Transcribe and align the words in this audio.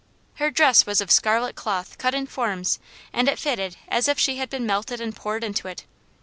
Her 0.37 0.49
dress 0.49 0.87
was 0.87 0.99
of 0.99 1.11
scarlet 1.11 1.55
cloth 1.55 1.99
cut 1.99 2.15
in 2.15 2.25
forms, 2.25 2.79
and 3.13 3.29
it 3.29 3.37
fitted 3.37 3.77
as 3.87 4.07
if 4.07 4.17
she 4.17 4.37
had 4.37 4.49
been 4.49 4.65
melted 4.65 4.99
and 4.99 5.15
poured 5.15 5.43
into 5.43 5.67
it. 5.67 5.85